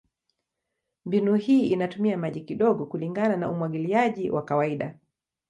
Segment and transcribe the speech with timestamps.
[1.05, 4.95] Mbinu hii inatumia maji kidogo kulingana na umwagiliaji wa kawaida.